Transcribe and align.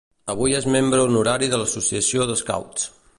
Avui 0.33 0.55
és 0.59 0.67
membre 0.75 1.01
honorari 1.03 1.51
de 1.53 1.59
l'Associació 1.63 2.27
d'Scouts. 2.31 2.93